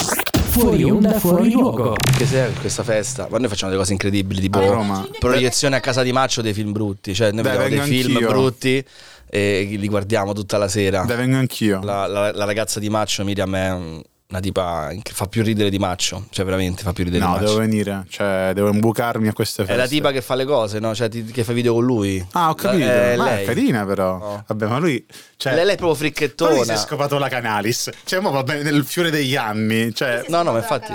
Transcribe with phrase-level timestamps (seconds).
[0.00, 1.94] Fuori onda, fuori luogo.
[2.16, 5.06] Che se questa festa, ma noi facciamo delle cose incredibili, tipo A Roma.
[5.18, 8.28] proiezione a casa di Maccio dei film brutti, cioè noi Dai, vediamo dei film anch'io.
[8.28, 8.84] brutti
[9.28, 11.02] e li guardiamo tutta la sera.
[11.04, 11.80] Dai, vengo anch'io.
[11.82, 15.70] La, la- la ragazza di Maccio, Miriam, è un- una tipa che fa più ridere
[15.70, 17.46] di Maccio, cioè veramente fa più ridere No, di Maccio.
[17.54, 19.80] devo venire, cioè devo imbucarmi a queste È feste.
[19.80, 20.94] la tipa che fa le cose, no?
[20.94, 22.26] Cioè ti- che fa video con lui.
[22.32, 22.84] Ah, ho capito.
[22.84, 23.42] È Ma lei.
[23.42, 24.18] è carina però.
[24.18, 24.44] No.
[24.46, 26.76] Vabbè, ma lui cioè lei, lei è proprio ma lui si è fricchettona.
[26.76, 27.90] scopato la Canalis.
[28.04, 30.92] Cioè, mo va bene nel fiore degli anni, cioè No, no, ma infatti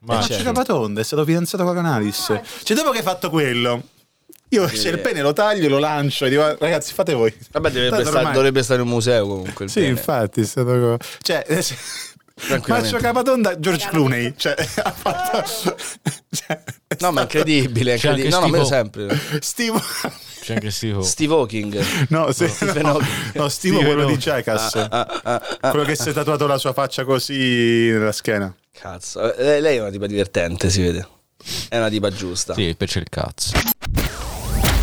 [0.00, 0.34] Ma certo.
[0.36, 2.38] c'è Capatonda, è stato fidanzato con la Canalis.
[2.62, 3.82] Cioè, dopo che hai fatto quello,
[4.50, 7.34] io se il pene lo taglio, lo lancio e dico, ragazzi, fate voi.
[7.50, 9.64] Vabbè, dovrebbe Tanto stare, ormai- dovrebbe stare in un museo comunque.
[9.64, 9.90] il Sì, pene.
[9.92, 10.98] infatti, è stato.
[11.22, 11.44] Cioè,
[12.66, 14.34] Maccio Capatonda, George Clooney.
[14.36, 15.44] Cioè, ha fatto.
[16.30, 16.62] cioè,
[16.98, 17.96] No, ma incredibile.
[17.96, 18.30] C'è anche incredibile.
[18.30, 19.20] No, no, me sempre.
[19.40, 19.80] Steve.
[20.40, 21.02] C'è anche Steve.
[21.02, 21.84] Steve Hawking.
[22.08, 22.52] No, se-
[22.82, 23.34] no, Hawking.
[23.34, 24.18] no, Steve, Steve quello di Hawking.
[24.18, 24.74] Jackass.
[24.74, 28.54] Ah, ah, ah, quello che si è tatuato la sua faccia così nella schiena.
[28.72, 31.06] Cazzo, eh, lei è una tipa divertente, si vede.
[31.68, 32.54] È una tipa giusta.
[32.54, 33.52] Sì, pece il cazzo.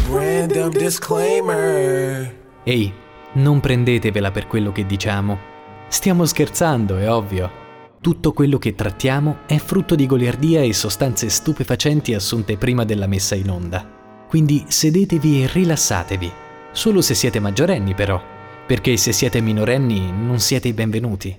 [0.09, 2.35] Random disclaimer.
[2.63, 2.93] Ehi,
[3.33, 5.50] non prendetevela per quello che diciamo.
[5.91, 7.51] Stiamo scherzando, è ovvio.
[7.99, 13.35] Tutto quello che trattiamo è frutto di goliardia e sostanze stupefacenti assunte prima della messa
[13.35, 13.85] in onda.
[14.25, 16.31] Quindi sedetevi e rilassatevi.
[16.71, 18.19] Solo se siete maggiorenni però,
[18.65, 21.37] perché se siete minorenni non siete i benvenuti.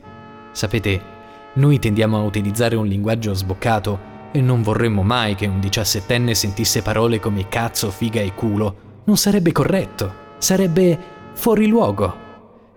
[0.53, 1.03] Sapete,
[1.55, 3.99] noi tendiamo a utilizzare un linguaggio sboccato
[4.33, 9.01] e non vorremmo mai che un diciassettenne sentisse parole come cazzo, figa e culo.
[9.05, 10.99] Non sarebbe corretto, sarebbe
[11.33, 12.32] fuori luogo.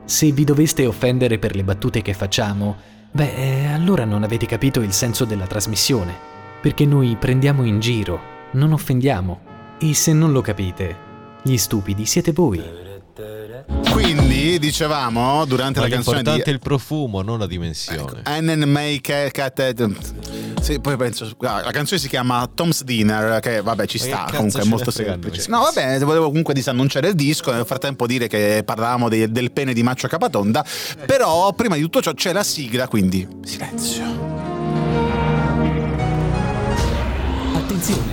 [0.06, 2.76] Se vi doveste offendere per le battute che facciamo,
[3.12, 6.16] beh, eh, allora non avete capito il senso della trasmissione,
[6.62, 8.20] perché noi prendiamo in giro,
[8.52, 9.54] non offendiamo.
[9.80, 10.96] E se non lo capite,
[11.42, 12.64] gli stupidi siete voi.
[13.92, 18.22] Quindi, dicevamo, durante Ma la canzone di il profumo, non la dimensione.
[18.26, 19.00] NMA
[20.66, 24.62] sì, poi penso ah, la canzone si chiama Tom's Dinner che vabbè ci sta comunque
[24.62, 25.46] è molto semplice.
[25.48, 29.74] no vabbè volevo comunque disannunciare il disco nel frattempo dire che parlavamo dei- del pene
[29.74, 30.66] di Maccio Capatonda
[31.06, 34.25] però prima di tutto ciò c'è la sigla quindi silenzio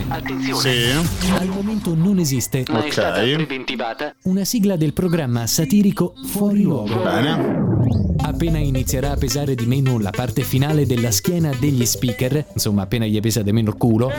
[0.08, 1.30] Attenzione, sì.
[1.30, 2.64] Al momento non esiste.
[2.68, 4.16] Ok.
[4.24, 7.02] una sigla del programma satirico Fuori Luogo.
[7.02, 7.70] bene.
[8.18, 13.06] Appena inizierà a pesare di meno la parte finale della schiena degli speaker, insomma appena
[13.06, 14.12] gli pesa di meno il culo,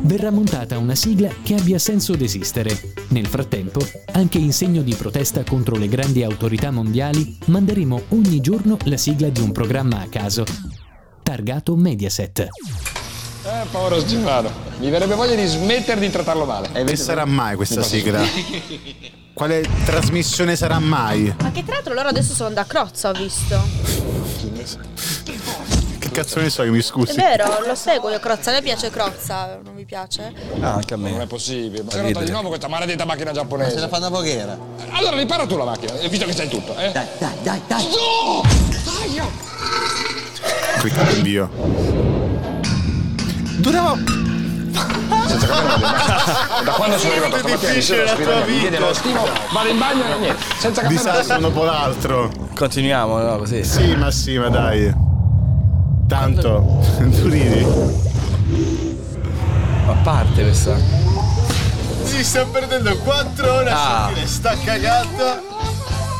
[0.00, 2.94] verrà montata una sigla che abbia senso d'esistere.
[3.08, 3.80] Nel frattempo,
[4.12, 9.28] anche in segno di protesta contro le grandi autorità mondiali, manderemo ogni giorno la sigla
[9.28, 10.44] di un programma a caso,
[11.22, 12.48] targato Mediaset.
[13.46, 16.70] Eh, povero Gennaro, mi verrebbe voglia di smettere di trattarlo male.
[16.84, 18.22] che sarà mai questa sigla
[19.34, 23.60] quale trasmissione sarà mai Ma che tra l'altro loro adesso sono da Crozza, ho visto.
[25.98, 28.50] che cazzo ne so io mi È scusi vero, lo seguo io Crozza.
[28.50, 30.32] A me piace Crozza, non vi piace?
[30.60, 31.26] Ah, anche a Non è me.
[31.26, 31.82] possibile.
[31.82, 33.72] Ma è rotta di nuovo questa maledetta macchina giapponese.
[33.74, 34.56] Se la fanno pochera.
[34.92, 36.92] Allora ripara tu la macchina, eh, visto che sai tutto, eh?
[36.92, 37.84] Dai, dai, dai, dai.
[40.78, 42.13] cliccato invio
[43.64, 43.96] durava
[46.64, 50.04] Da quando sono arrivato stamattina mi sono scrivendo, mi chiede lo stimo, vado in bagno
[50.04, 50.94] e niente, senza caffè.
[50.94, 53.38] disastro dopo l'altro Continuiamo, no?
[53.38, 53.64] Così.
[53.64, 54.94] Sì, ma sì, ma dai.
[56.06, 57.66] Tanto, tu ridi.
[59.88, 60.76] A parte questa.
[62.04, 64.04] Si sta perdendo 4 ore Ah.
[64.06, 65.42] sentire sta cagata.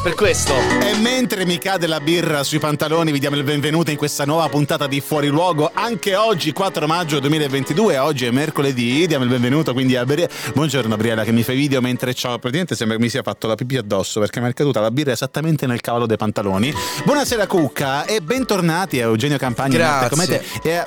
[0.04, 0.52] Per questo.
[0.82, 4.50] E mentre mi cade la birra sui pantaloni, vi diamo il benvenuto in questa nuova
[4.50, 5.70] puntata di Fuori Luogo.
[5.72, 9.06] Anche oggi, 4 maggio 2022, oggi è mercoledì.
[9.06, 10.30] Diamo il benvenuto quindi a Briella.
[10.52, 12.38] Buongiorno, Briella, che mi fai video mentre c'ho.
[12.38, 15.12] Praticamente sembra che mi sia fatto la pipì addosso perché mi è caduta la birra
[15.12, 16.70] esattamente nel cavallo dei pantaloni.
[17.04, 19.78] Buonasera, Cucca, e bentornati a Eugenio Campagna.
[19.78, 20.08] Grazie.
[20.10, 20.42] Come te.
[20.62, 20.86] E a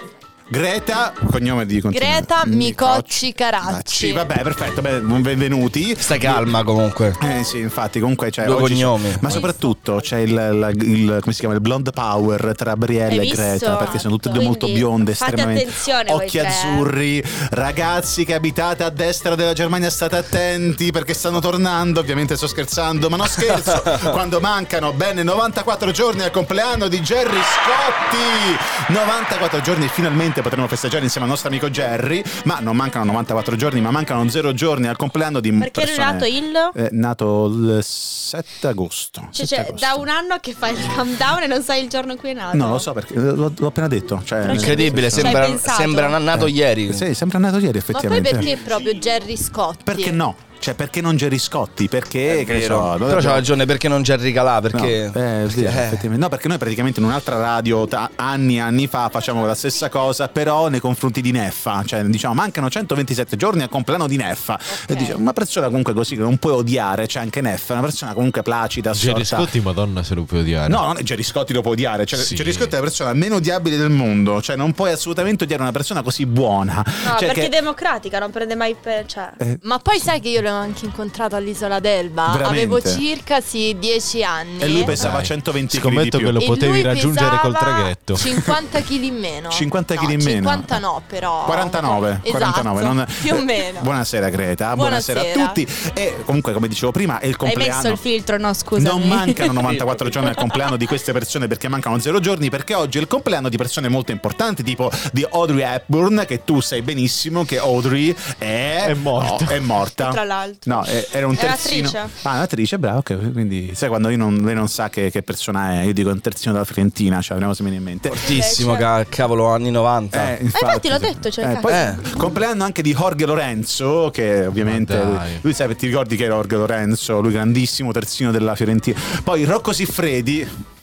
[0.50, 2.16] Greta, cognome di continuare.
[2.22, 4.14] Greta Micocci Caracci.
[4.14, 5.94] Vabbè, perfetto, beh, benvenuti.
[5.98, 7.14] Stai calma comunque.
[7.22, 9.14] Eh sì, infatti, comunque c'è Due c'è- cognomi.
[9.20, 13.30] ma soprattutto c'è il, la- il- come si chiama il blonde power tra Briella Hai
[13.30, 16.48] e Greta, perché sono tutte e due molto Quindi bionde, fate estremamente occhi tre.
[16.48, 22.48] azzurri, ragazzi che abitate a destra della Germania state attenti perché stanno tornando, ovviamente sto
[22.48, 28.94] scherzando, ma non scherzo, quando mancano bene 94 giorni al compleanno di Jerry Scotti.
[28.94, 29.90] 94 giorni e
[30.38, 34.28] finalmente potremo festeggiare insieme al nostro amico Jerry, ma non mancano 94 giorni, ma mancano
[34.28, 36.72] 0 giorni al compleanno di Perché lui è persone- nato il...
[36.74, 39.28] è nato il 7 agosto.
[39.32, 39.86] Cioè, 7 cioè, agosto.
[39.86, 42.34] da un anno che fa il countdown e non sai il giorno in cui è
[42.34, 42.58] nato.
[42.58, 44.22] No, lo so perché l'ho, l'ho appena detto.
[44.24, 46.94] Cioè, Incredibile, sembra, sembra nato ieri.
[46.94, 48.30] Sì, sembra nato ieri Ma poi effettivamente.
[48.30, 49.84] perché proprio Jerry Scotti?
[49.84, 50.36] Perché no?
[50.60, 51.88] Cioè, perché non Gerry Scotti?
[51.88, 54.60] Perché, che so, Però c'ha ragione, perché non Jerry Calà?
[54.62, 55.10] Perché...
[55.14, 56.18] No, eh, sì, eh, effettivamente.
[56.18, 59.90] No, perché noi praticamente in un'altra radio ta- anni e anni fa facciamo la stessa
[59.90, 61.84] cosa, però nei confronti di Neffa.
[61.86, 64.60] Cioè, diciamo, mancano 127 giorni al compleanno di Neffa.
[64.88, 68.14] E diciamo, una persona comunque così che non puoi odiare, c'è anche Neffa, una persona
[68.14, 69.44] comunque placida, Jerry assorta.
[69.46, 70.68] Scotti, madonna, se lo puoi odiare.
[70.70, 72.06] No, non è Gerry Scotti lo puoi odiare.
[72.06, 72.36] Cioè, Sì.
[72.36, 74.42] Gerry Scotti è la persona meno odiabile del mondo.
[74.42, 76.84] Cioè, non puoi assolutamente odiare una persona così buona.
[76.86, 79.06] No, Cioè, perché che- è democratica, non prende mai per.
[79.06, 79.30] Cioè.
[79.38, 82.30] eh, Ma poi sai che io l'ho anche incontrato all'isola d'Elba?
[82.34, 82.64] Veramente?
[82.64, 84.60] Avevo circa sì, 10 anni.
[84.60, 85.26] e lui pesava Dai.
[85.26, 86.20] 120 kg di più.
[86.20, 88.16] che lo potevi raggiungere col traghetto.
[88.16, 89.50] 50 kg in meno.
[89.50, 90.48] 50 No, kg in meno.
[90.50, 91.44] 50 no, però.
[91.46, 93.80] 49, Esatto, 49 non- più o meno.
[93.82, 95.44] Buonasera Greta, buonasera, Buonasera.
[95.44, 95.68] a tutti.
[95.94, 97.76] E comunque, come dicevo prima, è il Hai compleanno.
[97.76, 98.54] messo il filtro, no?
[98.54, 98.90] Scusa.
[98.90, 102.98] Non mancano 94 giorni al compleanno di queste persone perché mancano 0 giorni perché oggi
[102.98, 107.44] è il compleanno di persone molto importanti tipo di Audrey Hepburn che tu sai benissimo
[107.46, 109.46] che Audrey è, È morta.
[109.46, 110.10] no, è morta.
[110.10, 110.37] Tra l'altro.
[110.66, 111.90] No, è- era un terzino.
[111.90, 112.20] un'attrice.
[112.28, 113.32] Ah, un'attrice, bravo, ok.
[113.32, 116.20] Quindi sai quando io non, lei non sa che, che persona è, io dico un
[116.22, 118.10] terzino della Fiorentina, cioè vediamo se mi viene in mente.
[118.10, 120.18] Fortissimo, Invece- ca- cavolo, anni 90.
[120.38, 121.60] Eh, infatti, infatti l'ho detto, cioè, cazzo.
[121.62, 121.96] poi Eh.
[122.18, 125.38] compleanno anche di Jorge Lorenzo, che ovviamente dai.
[125.42, 129.00] lui sai, ti ricordi che era Jorge Lorenzo, lui grandissimo terzino della Fiorentina.
[129.24, 130.76] Poi Rocco Siffredi.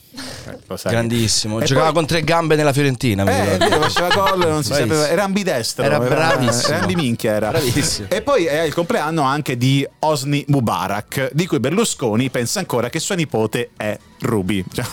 [0.46, 0.93] Eh, lo sai.
[0.93, 1.61] Grandissimo.
[1.61, 3.23] E Giocava poi- con tre gambe nella Fiorentina.
[3.23, 4.94] Eh, vero, faceva gol, non si Bravissimo.
[4.94, 6.75] sapeva, era ambidestro, Era bravissimo.
[6.75, 7.49] era ambiminchia era.
[7.50, 8.08] Bravissimo.
[8.11, 12.99] E poi è il compleanno anche di Osni Mubarak, di cui Berlusconi pensa ancora che
[13.00, 14.64] sua nipote è Ruby.
[14.75, 14.85] Cioè,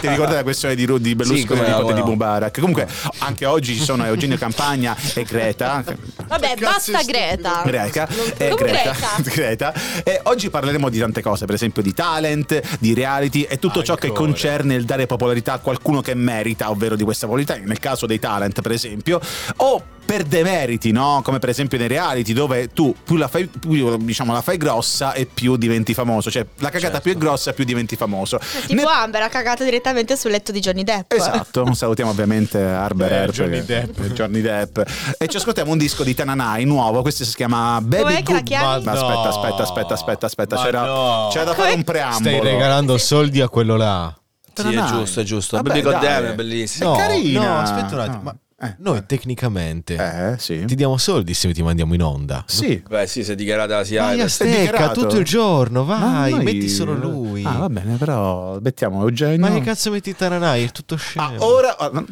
[0.00, 2.06] ti ricordi la questione di, Ru- di Berlusconi, Sì, la no, di no.
[2.06, 2.58] Mubarak?
[2.60, 2.86] Comunque,
[3.18, 5.82] anche oggi ci sono Eugenio Campagna e Greta.
[6.26, 7.62] Vabbè, basta Greta.
[7.64, 9.08] Greca, eh, Greta, Greta.
[9.30, 9.72] Greta.
[10.04, 13.94] E oggi parleremo di tante cose, per esempio di talent, di reality e tutto ciò
[13.96, 18.06] che concerne il dare popolarità a qualcuno che merita, ovvero di questa popolarità, nel caso
[18.06, 19.20] dei talent, per esempio,
[19.56, 21.20] o per demeriti, no?
[21.22, 25.12] Come per esempio nei reality dove tu più la fai, più, diciamo, la fai grossa
[25.12, 27.00] e più diventi famoso, cioè la cagata Certo.
[27.02, 28.40] più è grossa più diventi famoso.
[28.66, 31.12] Tipo Ne- Amber ha cagato direttamente sul letto di Johnny Depp.
[31.12, 34.00] Esatto, salutiamo ovviamente Arber Eh, Johnny Depp.
[34.12, 34.80] Johnny Depp.
[35.16, 38.38] E ci ascoltiamo un disco di Tananai nuovo, questo si chiama Baby Com'è che la
[38.38, 38.84] Good- chiami?
[38.84, 39.28] Ma Ma aspetta, no.
[39.28, 41.28] aspetta, aspetta, aspetta, aspetta, Ma c'era, no.
[41.30, 42.36] c'era da fare un preambolo.
[42.36, 44.12] Stai regalando soldi a quello là.
[44.60, 45.56] Sì, è giusto, è giusto.
[45.56, 46.30] Vabbè, Baby Goddamn dai.
[46.30, 46.94] è bellissimo.
[46.94, 47.40] È No, carina.
[47.40, 48.16] no, aspetta un attimo.
[48.16, 48.22] No.
[48.22, 48.74] Ma Eh.
[48.80, 50.64] noi tecnicamente Eh, sì.
[50.66, 52.44] ti diamo soldi se ti mandiamo in onda.
[52.46, 52.82] Sì.
[52.86, 54.00] Beh, sì, si è dichiarata la SIAE.
[54.04, 57.42] Vai a È stecca tutto il giorno, Ma vai, noi- metti solo lui.
[57.44, 59.38] Ah, va bene, però mettiamo Eugenio.
[59.38, 60.64] Ma che cazzo metti Taranai?
[60.64, 61.42] È tutto scemo.
[61.44, 62.04] ora ah, no,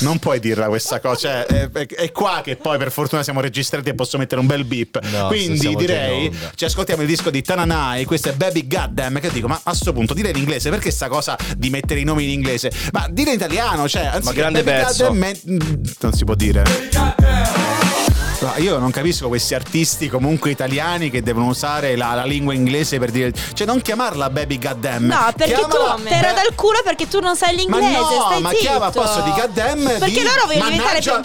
[0.00, 3.40] non puoi dirla questa cosa, cioè, è, è- è qua che poi per fortuna siamo
[3.40, 5.00] registrati e posso mettere un bel beep.
[5.10, 9.48] No, Quindi direi ci ascoltiamo il disco di Tananai, questo è Baby Goddamn, che dico,
[9.48, 12.30] ma a sto punto dire in inglese, perché sta cosa di mettere i nomi in
[12.30, 12.70] inglese?
[12.92, 15.06] Ma dire in italiano, cioè, anziché grande Baby pezzo.
[15.08, 16.62] Goddamn, non si può dire.
[18.40, 22.98] No, io non capisco questi artisti comunque italiani che devono usare la, la lingua inglese
[22.98, 23.32] per dire.
[23.52, 25.06] Cioè, non chiamarla baby goddamn.
[25.06, 28.40] No, perché Chiamala- tu terra dal culo perché tu non sai Ma l'inglese, no, stai
[28.40, 28.60] ma zitto.
[28.62, 31.20] chiama a posto di goddamn Perché di loro vogliono diventare, più-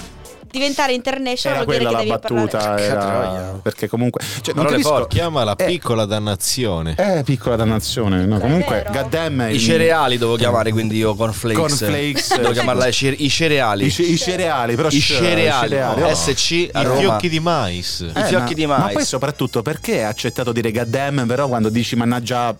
[0.55, 4.65] diventare international, Era vuol dire quella che la devi battuta, era- perché comunque cioè, non
[4.65, 4.89] capisco.
[4.89, 5.15] forti.
[5.17, 5.65] Chiamala Eh.
[5.65, 6.95] piccola dannazione.
[6.97, 11.59] Eh, piccola dannazione, no, comunque goddamn I cereali devo chiamare quindi io cornflakes.
[11.59, 12.35] Cornflakes.
[12.37, 13.85] Devo chiamarla i, cer- i cereali.
[13.85, 15.75] I, ce- i cereali, però I sh- cereali.
[15.81, 16.13] oh.
[16.13, 16.99] SC I Roma.
[16.99, 17.99] fiocchi di mais.
[18.15, 18.81] I fiocchi di mais.
[18.81, 22.55] Ma poi soprattutto perché hai accettato di dire goddamn, però quando dici mannaggia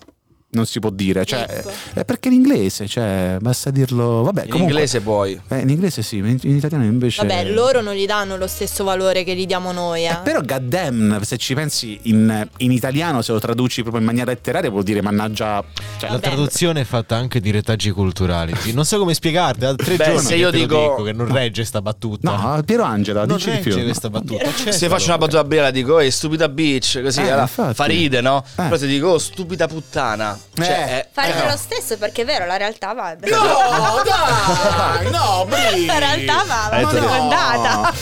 [0.56, 1.72] non si può dire, cioè Ecco.
[1.94, 5.40] è perché in inglese, cioè basta dirlo, vabbè, In comunque inglese puoi.
[5.50, 8.84] eh, in inglese sì, in, in italiano invece Vabbè, loro non gli danno lo stesso
[8.84, 10.10] valore che gli diamo noi, eh.
[10.12, 14.32] Eh, però goddamn, se ci pensi in, in italiano, se lo traduci proprio in maniera
[14.32, 15.64] letteraria, vuol dire mannaggia.
[15.98, 18.54] Cioè, La traduzione è fatta anche di retaggi culturali.
[18.76, 19.60] Non so come spiegarti.
[19.60, 22.30] Da tre Beh, giorni se che io lo dico- che non regge sta battuta.
[22.36, 23.84] No, Piero Angela, non dici di regge più.
[23.84, 24.50] questa battuta.
[24.72, 28.44] Se faccio una battuta bella dico "Ehi stupida bitch" così Eh, allora, fa ride, no?
[28.46, 28.64] Eh.
[28.64, 31.10] Però se dico "Oh, stupida puttana", cioè Eh.
[31.12, 31.52] Fai eh, no.
[31.52, 33.16] lo stesso perché è vero, la realtà va.
[33.20, 35.86] No, dai, no, Bri.
[35.96, 37.94] La realtà va, va detto è andata.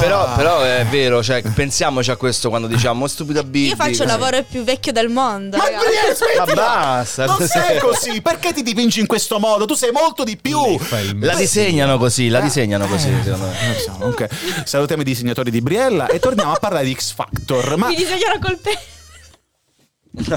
[0.00, 3.70] Però, però è vero, cioè pensiamoci a questo quando diciamo "stupida bitch".
[3.70, 5.56] Io faccio il lavoro più vecchio del mondo.
[5.58, 5.64] Ma.
[5.64, 7.26] Bri, Ma basta.
[7.26, 9.64] Non sei così, perché ti dipingi in questo modo?
[9.66, 10.58] Tu sei molto di più.
[11.20, 13.22] La disegnano così, la disegnano così, Eh.
[13.22, 13.66] secondo me.
[13.66, 14.30] Non so, comunque,
[14.64, 17.76] salutiamo i disegnatori di Briella e torniamo a parlare di X Factor.
[17.76, 18.78] Ma Mi disegnano col pe...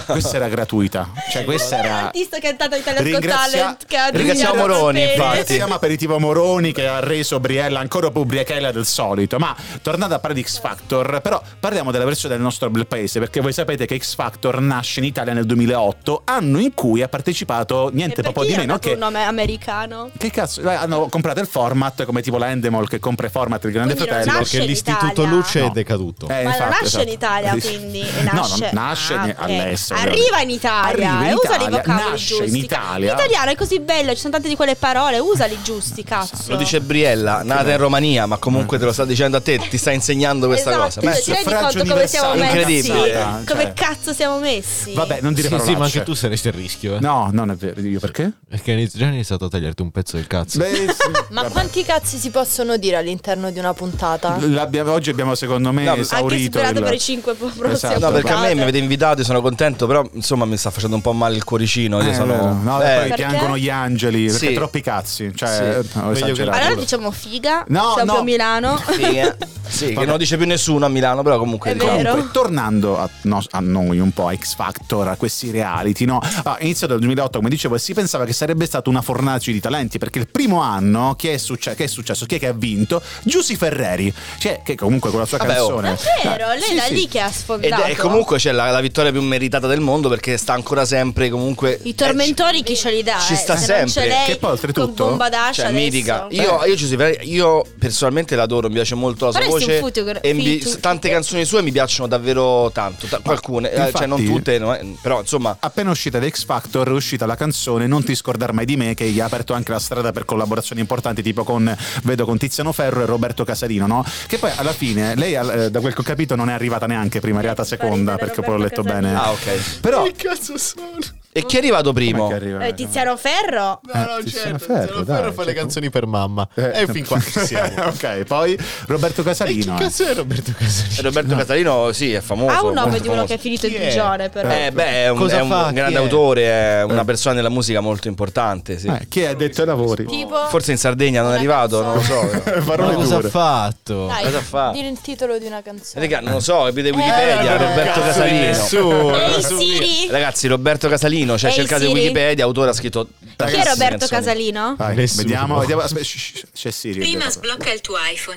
[0.06, 1.10] Questa era gratuita.
[1.30, 2.02] Cioè, questa era.
[2.04, 5.22] L'artista che è andato a Italia Got Ringrazia- Talent che ha ringraziamo Moroni, infatti.
[5.38, 9.38] Ringraziamo Aperitivo Moroni che ha reso Briella ancora più ubriachella del solito.
[9.38, 13.20] Ma tornando a parlare di X Factor, però parliamo della versione del nostro bel paese,
[13.20, 17.08] perché voi sapete che X Factor nasce in Italia nel 2008, anno in cui ha
[17.08, 18.94] partecipato niente poco di meno che.
[18.94, 20.10] un nome americano?
[20.18, 20.62] Che cazzo?
[20.68, 23.94] Eh, Hanno comprato il format come tipo la Endemol che compra il format del Grande
[23.94, 24.38] Quindi Fratello.
[24.40, 25.30] nasce Perché in l'istituto Italia.
[25.30, 25.68] Luce No.
[25.68, 26.28] è decaduto.
[26.30, 27.04] Eh, Ma non infatti, nasce esatto.
[27.04, 28.60] in Italia, quindi e No, nasce.
[28.60, 29.66] non nasce Ah, ne- ok.
[29.68, 30.00] All'estero.
[30.00, 32.50] Arriva in Italia Arriva in e usa Italia, i vocaboli nasce giusti.
[32.50, 33.12] in Italia.
[33.14, 36.36] L'italiano è così bello, ci sono tante di quelle parole, usali giusti, cazzo.
[36.52, 39.78] Lo dice Briella, nata in Romania, ma comunque te lo sta dicendo a te, ti
[39.78, 41.02] sta insegnando questa esatto, cosa.
[41.02, 42.46] cioè, Ma ti rendi conto come siamo messi?
[42.58, 43.26] Incredibile.
[43.46, 43.74] Come Cioè.
[43.74, 44.94] cazzo siamo messi?
[44.94, 45.72] Vabbè, non dire Sì, parolacce.
[45.74, 46.96] sì, ma anche tu saresti a rischio.
[46.96, 47.00] Eh.
[47.00, 47.80] No, non è vero.
[47.82, 48.32] Io perché?
[48.50, 50.58] Perché hai già iniziato a tagliarti un pezzo del cazzo.
[50.60, 50.86] Beh, sì.
[51.30, 51.52] Ma Vabbè.
[51.52, 54.38] quanti cazzi si possono dire all'interno di una puntata?
[54.40, 58.00] L'abbiamo- oggi abbiamo secondo me No, Anche esaurito superato il- per i 5 prossimi Esatto.
[58.00, 59.57] No, perché a me mi avete invitato, io sono contento,
[59.88, 62.02] però insomma mi sta facendo un po' male il cuoricino.
[62.02, 62.34] Io Eh, sono.
[62.34, 62.54] vero.
[62.62, 64.54] No, Eh, poi piangono gli angeli perché Sì.
[64.54, 65.32] troppi cazzi.
[65.36, 65.62] Cioè, Sì.
[65.98, 66.58] eh, che- esagerato.
[66.58, 68.20] Allora diciamo figa, No, siamo no.
[68.20, 68.78] a Milano.
[68.78, 69.36] figa.
[69.68, 71.98] Sì, che non lo dice più nessuno a Milano, però comunque È diciamo.
[72.02, 76.22] Comunque, tornando a, no- a noi un po', a X Factor, a questi reality, no?
[76.44, 79.60] Ah, iniziato nel 2008, come dicevo, e si pensava che sarebbe stata una fornace di
[79.60, 82.26] talenti, perché il primo anno, che è, succe- che è successo?
[82.26, 83.02] Chi è che ha vinto?
[83.24, 85.68] Giusy Ferreri, cioè, che comunque con la sua Vabbè, oh.
[85.68, 85.94] canzone...
[85.94, 86.94] È vero, lei Sì, da sì.
[86.94, 87.84] lì che ha Ed sfondato.
[87.84, 91.80] è comunque c'è la, la vittoria più meritata del mondo perché sta ancora sempre comunque.
[91.84, 93.18] I tormentori chi ce li dà?
[93.20, 93.36] Ci eh?
[93.36, 94.10] sta Se non sempre.
[94.14, 96.28] lei Che poi, oltretutto, con bomba d'ascia Cioè, mitica.
[96.30, 99.80] Io, io, Giuseppe io personalmente l'adoro, mi piace molto la sua Faresti voce.
[99.80, 103.08] future- e mi- tante canzoni sue mi piacciono davvero tanto.
[103.08, 105.56] ta- qualcune, eh, cioè non infatti- tutte, no, eh, però insomma.
[105.60, 108.94] Appena uscita da X Factor è uscita la canzone Non ti scordar mai di me
[108.94, 112.72] che gli ha aperto anche la strada per collaborazioni importanti tipo con vedo con Tiziano
[112.72, 114.06] Ferro e Roberto Casalino no?
[114.28, 117.20] che poi alla fine lei eh, da quel che ho capito non è arrivata neanche
[117.20, 119.80] prima è arrivata seconda perché poi l'ho letto bene Ah, ok.
[119.80, 120.98] però cazzo sono?
[121.38, 122.26] E chi è arrivato primo?
[122.28, 122.66] Com'è che arriva?
[122.66, 123.80] Eh, Tiziano Ferro?
[123.84, 124.66] No, no, Tiziano certo.
[124.74, 126.48] Ferro, Tiziano dai, Ferro fa le cioè, canzoni per mamma.
[126.56, 127.74] Eh, E fin qua ci siamo.
[127.88, 129.80] ok poi Roberto E chi Casalino eh.
[129.80, 131.02] cazzo è Roberto Casalino?
[131.02, 132.54] Roberto Casalino, sì, è famoso.
[132.56, 133.26] Ha un nome molto di uno famoso.
[133.34, 133.82] che è finito in Chi è?
[133.84, 134.50] prigione, però.
[134.50, 135.70] Eh, beh, è un, Cosa è un fa?
[135.72, 136.04] grande Chi è?
[136.04, 138.80] autore, è una persona della musica molto importante.
[138.80, 138.88] Sì.
[138.88, 141.94] Eh, chi è addetto ai lavori Tipo Forse in Sardegna non è Una arrivato, non
[141.96, 142.22] lo so.
[142.46, 144.08] Ma parole cosa ha dure fatto?
[144.08, 144.72] Dai, Cosa fa?
[144.72, 146.02] dire il titolo di una canzone.
[146.06, 148.46] Raga, non lo so, vede Wikipedia, Eh, Roberto cazzo di Casalino.
[148.48, 149.16] Nessuno.
[149.18, 150.08] Ehi Siri!
[150.10, 151.94] Ragazzi, Roberto Casalino, cioè Ehi, cercate Siri.
[152.00, 154.06] Wikipedia, autore ha scritto Chi è Roberto.
[154.08, 154.76] Casalino?
[154.78, 155.24] Vai, Nessuno.
[155.24, 158.36] vediamo, vediamo shh, c'è Siri Prima sblocca il tuo iPhone.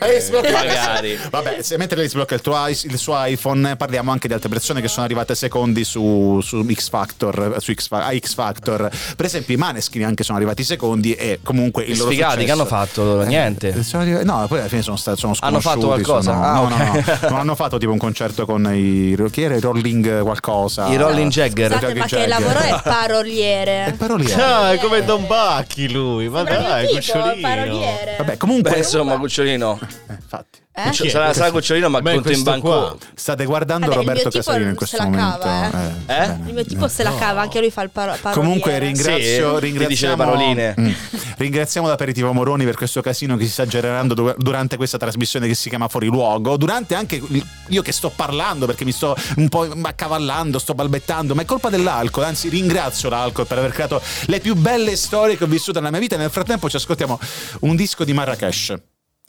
[0.52, 1.18] Magari.
[1.30, 4.80] Vabbè, se mentre lei sblocca il, tuo, il suo iPhone, parliamo anche di altre persone
[4.80, 8.90] che sono arrivate secondi su, su X Factor, su X, a X Factor.
[9.16, 12.52] Per esempio, i Maneskin anche sono arrivati secondi e comunque il loro Sfigati, successo- che
[12.52, 13.23] hanno fatto loro?
[13.25, 13.68] Niente.
[13.68, 16.32] Eh, sono arrivati- no, poi alla fine sono, stati, sono Hanno fatto sconosciuti, qualcosa?
[16.32, 16.70] sono- Ah, no, ok.
[16.70, 16.92] no,
[17.23, 19.16] no, non hanno fatto tipo un concerto con i.
[19.30, 19.54] Chi era?
[19.56, 20.88] I Rolling qualcosa.
[20.88, 21.73] I Rolling Jagger.
[21.73, 23.95] Scusate, Jagger ma che lavoro è È paroliere?
[23.99, 24.43] paroliere.
[24.43, 26.29] Ah, è come Don Bacchi lui.
[26.29, 27.49] Ma Sembra dai, mio tipo, cucciolino.
[27.49, 28.15] paroliere.
[28.19, 28.71] Vabbè, comunque.
[28.71, 29.79] Beh, insomma, Cucciolino.
[30.09, 30.60] eh, infatti.
[30.73, 30.91] Eh?
[30.91, 31.11] Chi è?
[31.11, 32.69] Sarà, sarà Cucciolino, ma Beh, conto in banco.
[32.69, 32.97] qua.
[33.15, 35.39] State guardando Vabbè, Roberto Casalino in se questo momento.
[35.41, 35.89] cava, eh.
[35.89, 35.93] Eh?
[36.07, 36.43] bene.
[36.47, 38.41] Il mio tipo se la cava, anche lui fa il paro- paroliere.
[38.41, 40.75] Comunque ringrazio, Sì, ringraziamo, le paroline.
[40.81, 40.91] Mm.
[41.39, 45.55] ringraziamo l'aperitivo Moroni per questo casino che si sta generando du- durante questa trasmissione che
[45.55, 47.21] si chiama Fuori Luogo, durante anche
[47.67, 51.69] io che sto parlando perché mi sto un po' accavallando, sto balbettando, ma è colpa
[51.69, 55.91] dell'alcol, anzi ringrazio l'alcol per aver creato le più belle storie che ho vissuto nella
[55.91, 57.19] mia vita e nel frattempo ci ascoltiamo
[57.62, 58.75] un disco di Marrakesh.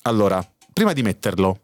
[0.03, 0.43] Allora,
[0.81, 1.57] prima di metterlo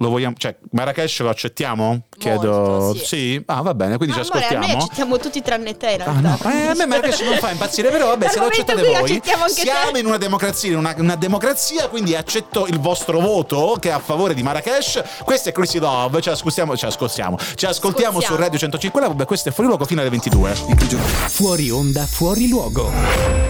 [0.00, 2.04] lo vogliamo, cioè Marrakesh lo accettiamo?
[2.16, 3.42] Chiedo sì.
[3.46, 4.82] Ah, va bene, quindi ci Amore, a noi ascoltiamo.
[4.84, 6.20] accettiamo tutti tranne te in Ah, realtà.
[6.48, 6.50] no.
[6.54, 8.94] Eh, a me Marrakesh non fa impazzire, però vabbè, se lo accettate voi.
[8.94, 9.98] accettiamo anche Siamo te.
[9.98, 13.98] in una democrazia, in una, una democrazia, quindi accetto il vostro voto che è a
[13.98, 15.02] favore di Marrakesh.
[15.22, 18.36] Questo è Crazy Love, ci ascoltiamo, ci ascoltiamo, ci ascoltiamo su Ascoltiamo.
[18.42, 20.54] Radio 105 Love, questo è fuori luogo fino alle 22.
[21.28, 23.49] Fuori onda, fuori luogo.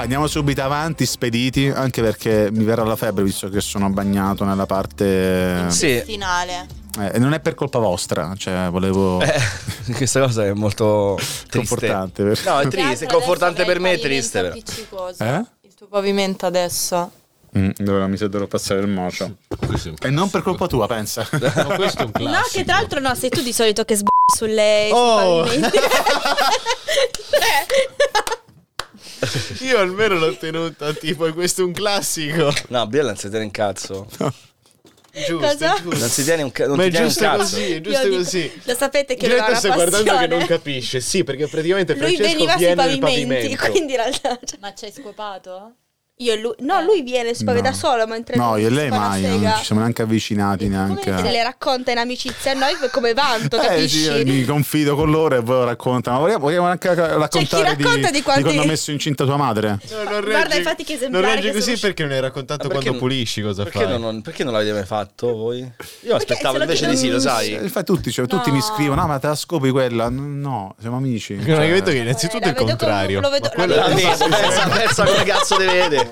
[0.00, 4.64] Andiamo subito avanti, spediti, anche perché mi verrà la febbre visto che sono bagnato nella
[4.66, 5.66] parte...
[5.70, 6.66] Sì, Finale.
[6.98, 9.20] Eh, non è per colpa vostra, cioè volevo...
[9.20, 9.40] eh,
[9.94, 11.18] questa cosa è molto.
[11.50, 14.40] Confortante, per- No, è triste, confortante per me, il triste.
[14.40, 15.08] però.
[15.18, 15.44] Eh?
[15.60, 17.12] Il tuo pavimento adesso.
[17.56, 19.36] Mm, dove mi dovrò passare il mocio.
[19.48, 21.28] È E non per colpa tua, pensa.
[21.30, 22.36] Ma questo è un classico.
[22.36, 25.44] No, che tra l'altro no, sei tu di solito che sb***i sulle Oh.
[29.60, 32.52] Io almeno l'ho tenuta, tipo, questo è un classico.
[32.68, 34.06] No, Biella non si tiene in cazzo.
[35.12, 35.74] Giusto, Cosa?
[35.82, 35.98] giusto.
[35.98, 37.38] Non si tiene un, ca- non Ma ti è tiene un giusto cazzo.
[37.56, 38.60] così, è giusto dico- così.
[38.64, 41.00] Lo sapete che Giulietta sta guardando che non capisce.
[41.00, 43.24] Sì, perché praticamente Lui Francesco viene nel pavimenti,
[43.56, 43.70] pavimento.
[43.70, 44.38] quindi in realtà...
[44.44, 45.74] cioè, Ma ci hai scopato?
[46.20, 46.52] Io e lui.
[46.58, 47.74] No, lui viene, si spaventa No.
[47.76, 51.16] solo mentre No, io e lei mai, non ci siamo neanche avvicinati Come neanche.
[51.16, 54.02] se le racconta in amicizia a noi come vanto, Eh capisci?
[54.04, 56.18] sì, mi confido con loro e poi lo raccontano.
[56.18, 59.78] Vogliamo, vogliamo anche raccontare di, racconta di quanti- quando ho messo incinta tua madre?
[59.90, 62.68] No, non Guarda, infatti che Non esemplari reggi che così sono perché non hai raccontato
[62.68, 63.98] perché quando non- pulisci cosa Perché fai.
[63.98, 65.72] non, perché non l'avete mai fatto voi?
[66.00, 67.54] Io aspettavo invece di sì, lo sai.
[67.54, 68.56] Eh, Infatti tutti, cioè, tutti No.
[68.56, 70.10] mi scrivono, no ma te la scopi quella?
[70.10, 71.34] No, siamo amici.
[71.36, 73.20] Non hai Cioè, capito che innanzitutto è il contrario.
[73.20, 73.88] lo vedo- la vedo-
[74.68, 76.09] pensa, come cazzo ti vede.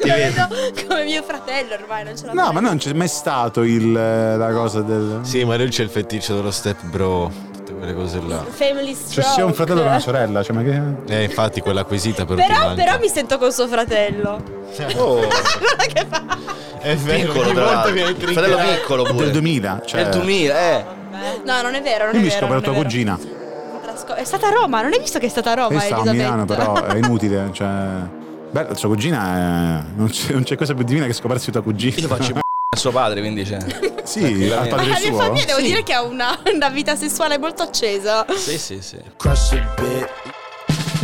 [0.00, 0.30] Ti vede.
[0.30, 0.48] vedo
[0.88, 2.52] come mio fratello ormai, non ce la No, fai.
[2.54, 5.20] ma non c'è mai stato il, eh, la cosa del...
[5.22, 8.44] Sì, ma lui c'è il feticcio dello step bro, tutte quelle cose là.
[8.48, 9.28] Family Cioè stroke.
[9.30, 10.80] sia un fratello che una sorella, cioè ma che...
[11.14, 14.42] Eh, infatti quella acquisita però, ti Però, però mi sento con suo fratello.
[14.96, 16.22] Oh, Guarda che fa.
[16.80, 19.24] È vero, piccolo ogni tra volta viene Fratello piccolo pure.
[19.24, 20.00] Del 2000, cioè...
[20.00, 20.84] È il 2000, eh.
[21.44, 22.38] No, non è vero, non Io è mi vero.
[22.40, 23.18] scopro non tua è cugina.
[24.16, 25.98] È stata a Roma, non hai visto che è stata a Roma, Lei sta a
[26.00, 26.22] Elisabetta?
[26.24, 27.66] Milano, però è inutile, cioè...
[28.52, 29.84] Beh, sua cugina è...
[29.94, 31.96] non, c'è, non c'è cosa più divina che scoparsi tua cugina.
[31.96, 33.58] Io faccio a suo padre, quindi c'è.
[34.04, 35.16] Sì, al Ma padre la mia suo.
[35.16, 38.26] famiglia devo dire che ha una, una vita sessuale molto accesa.
[38.36, 38.98] Sì, sì, sì.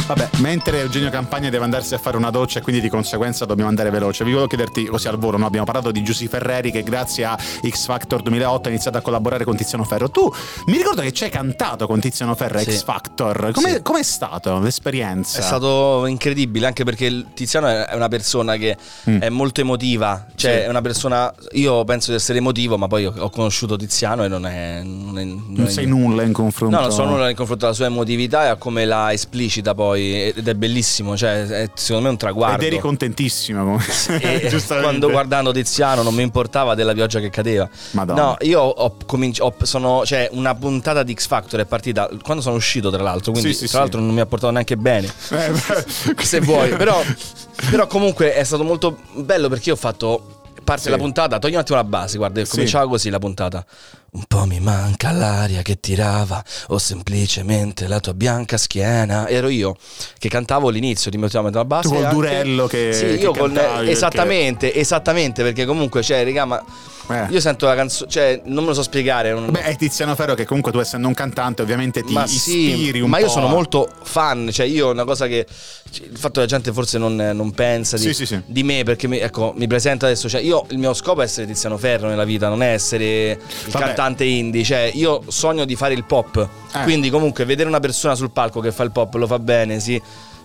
[0.09, 3.69] Vabbè, mentre Eugenio Campagna deve andarsi a fare una doccia e quindi di conseguenza dobbiamo
[3.69, 5.45] andare veloce, vi volevo chiederti così al volo, no?
[5.45, 9.45] abbiamo parlato di Giussi Ferreri che grazie a X Factor 2008 ha iniziato a collaborare
[9.45, 10.11] con Tiziano Ferro.
[10.11, 10.33] Tu
[10.69, 12.71] mi ricordo che ci hai cantato con Tiziano Ferro Sì.
[12.71, 13.51] X Factor.
[13.53, 13.83] Com'è, Sì.
[13.83, 15.41] com'è stato l'esperienza?
[15.41, 18.77] È stato incredibile anche perché Tiziano è una persona che
[19.11, 19.21] Mm.
[19.21, 20.59] è molto emotiva, cioè Sì.
[20.61, 24.47] è una persona, io penso di essere emotivo, ma poi ho, conosciuto Tiziano e non
[24.47, 24.81] è...
[24.83, 26.75] Non, è, non Non è- sei nulla in confronto.
[26.77, 29.97] No, non so nulla in confronto alla sua emotività e a come la esplicita poi
[29.99, 32.63] ed è bellissimo, cioè è secondo me un traguardo.
[32.65, 33.79] Ed eri contentissimo.
[34.21, 34.89] E Giustamente.
[34.89, 37.69] quando guardando Tiziano non mi importava della pioggia che cadeva.
[37.93, 38.23] Madonna.
[38.23, 39.65] No, io ho cominciato.
[39.65, 43.33] Sono, cioè, una puntata di X Factor è partita quando sono uscito, tra l'altro.
[43.33, 43.77] Quindi, Sì, sì, tra sì.
[43.79, 45.07] l'altro, non mi ha portato neanche bene.
[45.31, 47.01] Eh, beh, Se vuoi, però,
[47.71, 50.38] però comunque è stato molto bello perché io ho fatto
[50.69, 50.89] parte Sì.
[50.91, 51.39] della puntata.
[51.39, 52.51] Togli un attimo la base, guarda, Sì.
[52.51, 53.65] cominciava così la puntata.
[54.11, 59.29] Un po' mi manca l'aria che tirava, o semplicemente la tua bianca schiena.
[59.29, 59.77] Ero io
[60.19, 61.89] che cantavo l'inizio, ti mettevo la base.
[61.89, 63.53] Tu col anche- durello che- Sì, che io con.
[63.53, 66.65] perché- Esattamente, esattamente, perché comunque, cioè, raga, ma.
[67.11, 67.27] Eh.
[67.31, 69.33] Io sento la canzone, cioè, non me lo so spiegare.
[69.33, 72.91] non- Beh, è Tiziano Ferro che comunque tu essendo un cantante ovviamente ti ma ispiri
[72.93, 73.23] sì, un ma po'.
[73.25, 75.47] io sono molto fan, cioè io una cosa che
[75.91, 78.41] il fatto che la gente forse non, non pensa di, Sì, sì, sì.
[78.45, 81.47] di me perché mi, ecco, mi presenta adesso, cioè io il mio scopo è essere
[81.47, 83.39] Tiziano Ferro nella vita, non è essere il
[83.71, 83.85] Vabbè.
[83.87, 86.47] cantante indie, cioè io sogno di fare il pop.
[86.75, 86.83] Eh.
[86.83, 90.01] Quindi comunque vedere una persona sul palco che fa il pop lo fa bene, sì.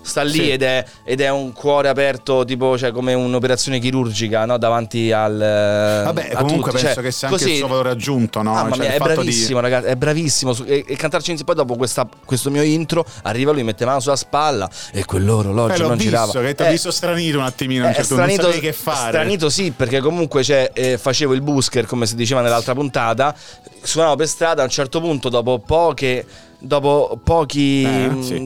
[0.05, 0.49] Sta lì Sì.
[0.51, 4.57] ed, è, ed è un cuore aperto, tipo cioè, come un'operazione chirurgica, no?
[4.57, 5.37] Davanti al.
[5.37, 6.83] Vabbè, a comunque tutti.
[6.83, 8.51] penso Cioè, che sia anche così- il suo valore aggiunto, no?
[8.53, 9.87] Mamma Cioè, mia, è fatto di- bravissimo, ragazzi.
[9.87, 10.55] È bravissimo.
[10.65, 11.53] E, e cantarci insieme.
[11.53, 15.87] Poi, dopo questa- questo mio intro, arriva lui, mette mano sulla spalla e quell'orologio Eh,
[15.87, 16.31] non visto, girava.
[16.41, 19.09] che ti ho Eh, visto stranito un attimino eh, certo punto, non che fare.
[19.17, 23.33] Stranito sì, perché comunque cioè, eh, facevo il busker, come si diceva nell'altra puntata,
[23.81, 26.25] suonavo per strada, a un certo punto, dopo poche...
[26.63, 27.83] Dopo pochi...
[27.83, 28.39] Eh, mm, sì.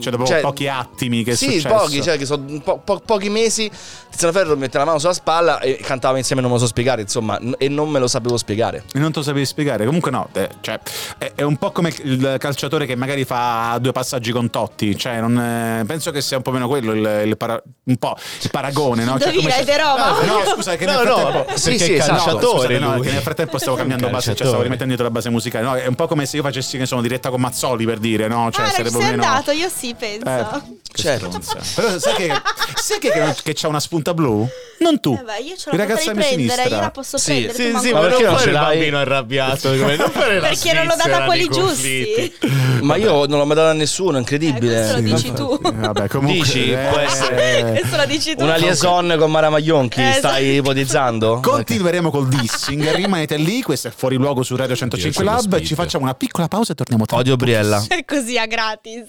[0.00, 1.68] Cioè, dopo pochi attimi che è Sì, successo.
[1.74, 3.70] pochi, cioè che sono po- po- pochi mesi.
[4.10, 7.02] Tiziano Ferro mette la mano sulla spalla e cantava insieme Non me lo so spiegare,
[7.02, 8.84] insomma, n- e non me lo sapevo spiegare.
[8.92, 9.84] E non te lo sapevi spiegare.
[9.84, 10.78] Comunque, no, eh, cioè,
[11.18, 14.96] è, è un po' come il calciatore che magari fa due passaggi con Totti.
[14.96, 18.16] Cioè, non, eh, penso che sia un po' meno quello il, il para- un po'
[18.42, 19.18] il paragone, no?
[19.18, 20.22] Cioè, Indovina, come è di Roma.
[20.24, 21.56] No, scusa, che nel No, no, frattempo.
[21.56, 22.12] Sì, perché sì, è esatto.
[22.14, 24.62] calciatore scusate, no, che nel frattempo stavo cambiando base, cioè stavo calciatore.
[24.64, 25.64] rimettendo dietro la base musicale.
[25.64, 27.84] No, è un po' come se io facessi, che ne so, una diretta con Mazzoli
[27.84, 28.50] per dire, no?
[28.50, 30.26] Cioè, ah, sarebbe sei meno- andato, io sì, penso.
[30.28, 31.28] Eh, Certo.
[31.76, 32.32] Però sai che,
[32.74, 34.48] sai che, che, c'ha una spunta blu?
[34.78, 35.16] Non tu.
[35.20, 36.76] Eh beh, io ce Il l'ho ragazzo potuta a mia riprendere, sinistra.
[36.76, 37.52] io la posso Sì, prendere.
[37.52, 40.72] Sì, sì, ma perché non fare ce il bambino arrabbiato come non fare la Perché
[40.72, 42.34] non l'ho data a quelli giusti.
[42.80, 44.74] Ma io non l'ho mai data a nessuno, è incredibile.
[44.74, 45.60] Eh, questo lo dici tu.
[45.64, 47.76] Eh, Vabbè, comunque, Dici, eh, può essere.
[47.78, 48.42] Questo lo dici tu.
[48.44, 50.70] Una liaison con Mara Maglionchi, Eh, stai esatto.
[50.70, 51.40] ipotizzando?
[51.42, 55.48] Continueremo col dissing, rimanete lì, questo è Fuori Luogo su Radio 105 Io ce l'ho
[55.50, 57.84] Lab, ci facciamo una piccola pausa e torniamo tra Odio Briella.
[57.88, 59.04] È così a gratis.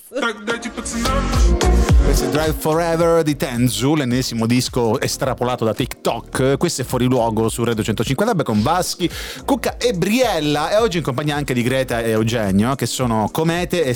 [2.03, 6.57] Questo è Drive Forever di Tenzu, l'ennesimo disco estrapolato da TikTok.
[6.57, 9.09] Questo è Fuori Luogo su Radio 105 Lab con Vaschi,
[9.45, 10.71] Cucca e Briella.
[10.71, 13.93] E oggi in compagnia anche di Greta e Eugenio, che sono Comete e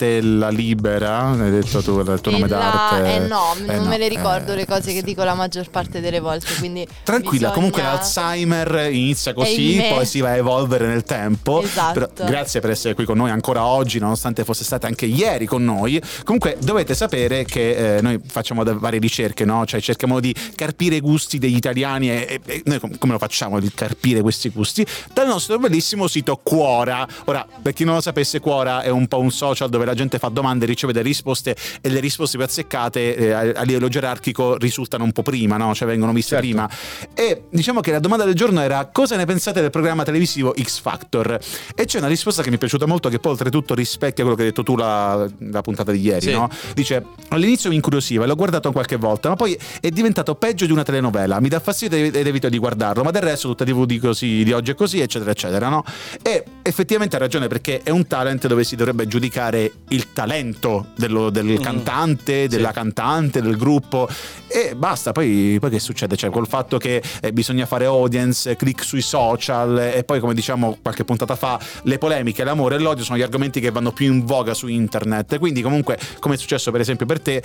[0.00, 1.28] Stella Libera.
[1.30, 3.14] Hai detto tu il tuo nome La- d'arte?
[3.14, 6.02] eh no, Eh non me le eh, ricordo le cose che dico la maggior parte
[6.02, 11.02] delle volte, quindi Tranquilla, bisogna- comunque l'Alzheimer inizia così, poi si va a evolvere nel
[11.02, 11.62] tempo.
[11.62, 12.08] Esatto.
[12.12, 15.64] Però grazie per essere qui con noi ancora oggi, nonostante fosse stata anche ieri con
[15.64, 15.98] noi.
[16.24, 19.64] Comunque dovete sapere che eh, noi facciamo varie ricerche, no?
[19.64, 23.18] Cioè cerchiamo di carpire i gusti degli italiani e, e- e noi com- come lo
[23.18, 24.86] facciamo di carpire questi gusti?
[25.14, 27.06] Dal nostro bellissimo sito Quora.
[27.24, 30.18] Ora, per chi non lo sapesse, Quora è un po' un social dove la gente
[30.18, 34.56] fa domande e riceve delle risposte e le risposte più azzeccate eh, a livello gerarchico
[34.56, 35.74] risultano un po' prima, no?
[35.74, 36.44] cioè vengono viste Certo.
[36.46, 36.68] prima.
[37.14, 40.80] E diciamo che la domanda del giorno era cosa ne pensate del programma televisivo X
[40.80, 41.38] Factor?
[41.74, 44.42] E c'è una risposta che mi è piaciuta molto che poi oltretutto rispecchia quello che
[44.42, 46.32] hai detto tu la, la puntata di ieri, Sì.
[46.32, 46.48] no?
[46.74, 50.82] Dice all'inizio mi incuriosiva l'ho guardato qualche volta, ma poi è diventato peggio di una
[50.82, 54.42] telenovela, mi dà fastidio ed evito di guardarlo, ma del resto tutta TV di, così,
[54.42, 55.84] di oggi è così, eccetera, eccetera, no?
[56.22, 61.30] E effettivamente ha ragione perché è un talent dove si dovrebbe giudicare il talento dello-
[61.30, 64.08] del cantante, della cantante, del gruppo
[64.48, 66.16] e basta, poi, poi che succede?
[66.16, 70.78] Cioè col fatto che eh, bisogna fare audience, click sui social e poi come diciamo
[70.82, 74.24] qualche puntata fa le polemiche, l'amore e l'odio sono gli argomenti che vanno più in
[74.24, 77.42] voga su internet, quindi comunque come è successo per esempio per te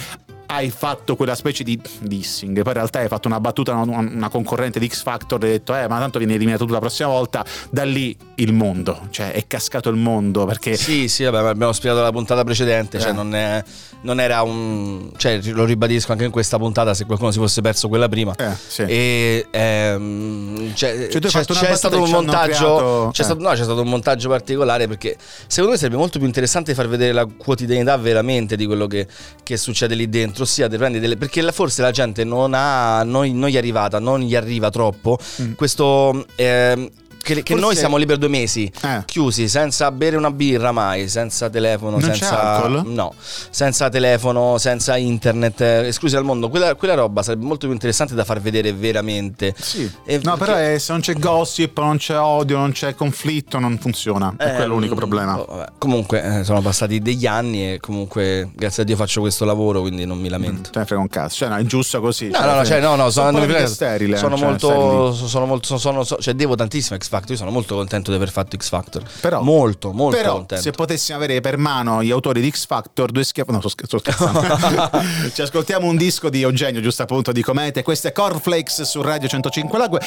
[0.47, 4.29] hai fatto quella specie di dissing, poi in realtà hai fatto una battuta a una,
[4.29, 7.07] concorrente di X Factor e hai detto eh ma tanto viene eliminato tu la prossima
[7.07, 11.71] volta, da lì il mondo, cioè è cascato il mondo perché Sì, sì, vabbè, abbiamo
[11.71, 13.13] spiegato la puntata precedente, cioè Eh.
[13.13, 13.63] non, è-
[14.01, 15.11] non era un...
[15.17, 18.33] cioè lo ribadisco anche in questa puntata se qualcuno si fosse perso quella prima.
[18.35, 18.81] Eh, sì.
[18.83, 23.25] E ehm, cioè, Cioè, c'è, stato un montaggio creato- c'è eh.
[23.25, 26.87] stato, no, c'è stato un montaggio particolare perché secondo me sarebbe molto più interessante far
[26.87, 29.07] vedere la quotidianità veramente di quello che,
[29.43, 33.49] che succede lì dentro, ossia delle, perché la- forse la gente non ha non, non
[33.49, 35.17] gli è arrivata, non gli arriva troppo
[35.55, 36.89] questo ehm,
[37.33, 37.57] che, che Mm.
[37.57, 39.03] Forse- noi siamo lì per due mesi Eh.
[39.05, 43.13] chiusi senza bere una birra mai, senza telefono, Non senza no,
[43.49, 46.49] senza telefono, senza internet, eh, esclusi dal mondo.
[46.49, 49.53] Quella, quella roba sarebbe molto più interessante da far vedere veramente.
[49.57, 49.89] Sì.
[50.05, 53.59] E no, perché- però è- se non c'è gossip, non c'è odio, non c'è conflitto,
[53.59, 54.33] non funziona.
[54.37, 55.39] È Eh, quello l'unico mm, problema.
[55.39, 55.71] oh, vabbè.
[55.77, 60.05] Comunque eh, sono passati degli anni e comunque grazie a Dio faccio questo lavoro, quindi
[60.05, 60.69] non mi lamento.
[60.69, 61.35] Te ne frega un cazzo.
[61.37, 62.29] Cioè, no, è giusto così.
[62.29, 64.17] No, no, no, cioè, no, no, sono, frega- sterile.
[64.17, 65.27] sono cioè, molto, lì.
[65.27, 68.29] sono molto, sono, sono- cioè devo tantissimo X Factor, io sono molto contento di aver
[68.31, 69.03] fatto X Factor.
[69.19, 70.63] Però- molto, molto Però, contento.
[70.63, 73.51] se potessimo avere per mano gli autori di X Factor, due schiaffi.
[73.51, 74.91] No, sto, sto scherzando.
[75.33, 77.83] Ci ascoltiamo un disco di Eugenio, giusto appunto, di Comete.
[77.83, 79.99] Questo è Cornflakes su Radio 105 Langue.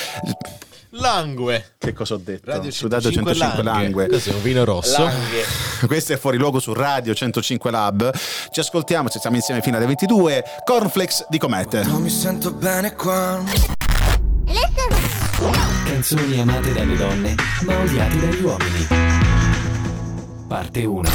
[0.96, 1.74] Langue.
[1.79, 2.50] Che cosa ho detto?
[2.50, 4.09] Radio su Radio 105 Langue.
[4.09, 5.09] Cos'è un vino rosso?
[5.87, 8.12] Questo è Fuori Luogo su Radio 105 Lab.
[8.50, 10.44] Ci ascoltiamo, ci stiamo insieme fino alle 22.
[10.64, 11.83] Cornflakes di Comete.
[11.85, 13.84] Non mi sento bene qua.
[15.85, 18.87] Canzoni amate dalle donne, ma odiate dagli uomini.
[20.48, 21.09] Parte 1.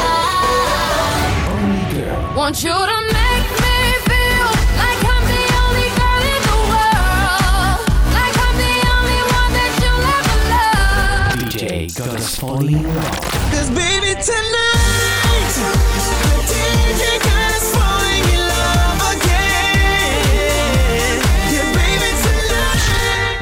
[1.51, 2.35] Only Girl.
[2.35, 7.79] Want you to make me feel like I'm the only girl in the world.
[8.13, 11.37] Like I'm the only one that you'll ever love.
[11.39, 11.63] DJ
[11.97, 13.19] got us falling in love.
[13.51, 14.82] Cause baby tonight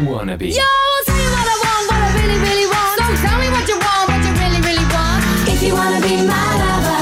[0.04, 0.50] Wannabe.
[0.50, 3.00] Yo, I'll tell you what I want, what I really, really want.
[3.00, 5.24] So tell me what you want, what you really, really want.
[5.47, 7.02] If you wanna be my lover,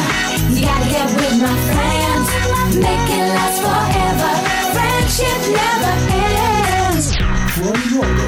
[0.54, 2.28] you gotta get with my friends.
[2.76, 4.32] Make it last forever.
[4.76, 5.93] Friendship never
[6.86, 7.15] ends.
[7.56, 8.26] Fuori luogo.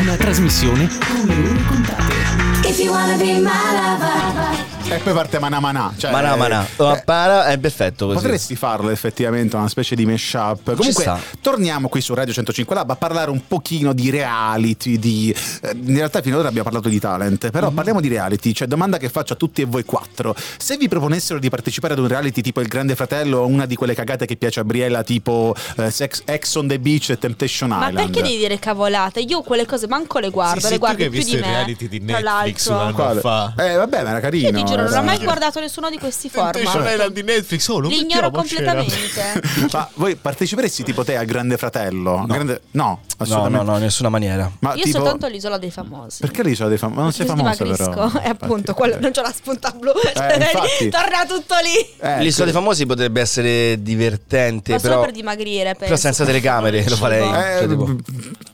[0.00, 2.68] Una trasmissione con le ore contate.
[2.68, 4.67] If you wanna be my lover.
[4.90, 5.92] E poi parte Mana Mana.
[5.96, 6.64] Cioè, Manà, manà.
[6.66, 8.16] eh, para- è perfetto così.
[8.20, 10.74] Potresti farlo effettivamente, una specie di mashup.
[10.76, 14.98] Comunque, torniamo qui su Radio 105 Lab a parlare un pochino di reality.
[14.98, 18.52] Di, eh, in realtà, fino ad ora abbiamo parlato di talent, però parliamo di reality.
[18.54, 21.98] Cioè, domanda che faccio a tutti e voi quattro: se vi proponessero di partecipare ad
[21.98, 25.02] un reality tipo Il Grande Fratello o una di quelle cagate che piace a Briella,
[25.02, 28.06] tipo eh, Sex, Ex on the Beach e Temptation Ma Island?
[28.10, 29.20] perché devi dire cavolate?
[29.20, 31.34] Io quelle cose manco le guardo, Sì, sì, le tu guardi che hai più visto
[31.36, 31.50] di i me.
[31.52, 33.04] reality di tra Netflix un l'altro.
[33.04, 33.52] anno fa.
[33.58, 34.48] Eh, vabbè, ma era carino.
[34.48, 37.08] Io ti giuro, non ho mai guardato nessuno di questi format.
[37.10, 39.40] Di Netflix, oh, lo L'ignoro completamente.
[39.72, 42.24] Ma voi parteciperesti tipo te al Grande Fratello?
[42.26, 43.64] Grande- no, No, assolutamente.
[43.64, 44.50] no, no, in nessuna maniera.
[44.60, 46.20] Ma Io tipo- soltanto l'isola dei famosi.
[46.20, 46.96] Perché l'isola dei famosi?
[46.98, 47.88] Ma non sei dimagrisco.
[47.90, 48.10] però.
[48.22, 49.92] E appunto, quello, non c'ho la spunta blu.
[50.14, 50.88] Cioè, infatti.
[50.88, 51.96] Torna tutto lì.
[52.00, 55.84] Eh, L'isola dei famosi potrebbe essere divertente, Ma solo però, per dimagrire, penso.
[55.84, 57.22] però senza telecamere lo farei.
[57.28, 57.96] Eh, Cioè, tipo- eh,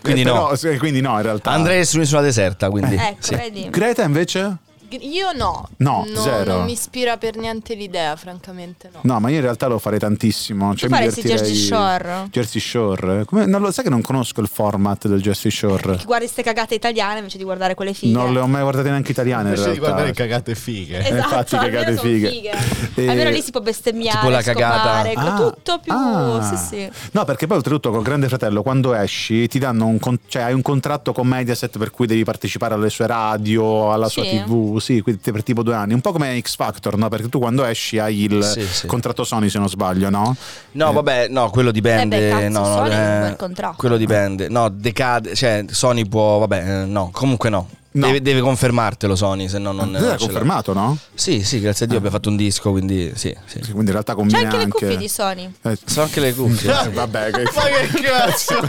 [0.02, 0.48] quindi no.
[0.56, 1.50] però- quindi no, in realtà.
[1.50, 2.94] Andrei su un'isola deserta, quindi.
[2.96, 3.34] Ecco, sì.
[3.34, 3.68] vedi.
[3.70, 4.56] Greta invece?
[5.00, 5.68] Io no.
[5.78, 6.54] No, zero.
[6.56, 9.00] Non mi ispira per niente l'idea, francamente no.
[9.02, 10.74] No, ma io in realtà lo farei tantissimo.
[10.74, 12.28] Cioè, mi faresti divertirei- Jersey Shore?
[12.30, 13.24] Jersey Shore.
[13.24, 16.00] Come- non lo sai che non conosco il format del Jersey Shore.
[16.04, 18.12] Guardi ste cagate italiane invece di guardare quelle fighe.
[18.12, 19.50] Non le ho mai guardate neanche italiane.
[19.50, 19.90] in Invece di realtà.
[19.92, 20.98] guardare cagate fighe.
[20.98, 22.28] Esatto, infatti, cagate sono fighe.
[22.30, 22.50] fighe.
[22.94, 24.78] Eh, Almeno lì si può bestemmiare, Tipo la cagata.
[24.78, 25.92] scopare, Ah, tutto più...
[25.92, 26.42] ah.
[26.42, 26.90] Sì, sì.
[27.12, 30.52] No, perché poi oltretutto col Grande Fratello quando esci ti danno un con- cioè hai
[30.54, 34.42] un contratto con Mediaset per cui devi partecipare alle sue radio, alla sua Sì.
[34.44, 37.08] TV, così quindi per tipo due anni, un po' come X Factor, no?
[37.08, 38.86] Perché tu quando esci hai il Sì, sì.
[38.86, 40.36] contratto Sony se non sbaglio, no?
[40.72, 42.16] No, vabbè, no, quello dipende.
[42.16, 43.76] Eh beh, cazzo, no, no, Sony eh, bel contratto.
[43.78, 44.48] quello dipende.
[44.48, 47.68] No, decade, cioè Sony può, vabbè, eh, no, comunque no.
[47.94, 48.06] No.
[48.06, 50.32] Deve, deve confermartelo Sony, se no non, Te non l'ha ce l'ha.
[50.32, 50.98] confermato, no?
[51.14, 53.60] Sì, sì, grazie a Dio abbiamo fatto un disco, quindi sì, sì.
[53.62, 55.52] Sì, Quindi in realtà C'è conviene anche le cuffie di Sony.
[55.62, 56.70] Eh, Sono anche le cuffie.
[56.82, 57.42] eh, vabbè, che...
[57.54, 58.54] Ma che cazzo?